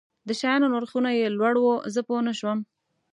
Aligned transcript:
د 0.27 0.29
شیانو 0.39 0.67
نرخونه 0.73 1.09
یې 1.19 1.33
لوړ 1.37 1.53
وو، 1.59 1.75
زه 1.93 2.01
پوه 2.07 2.21
شوم. 2.39 2.59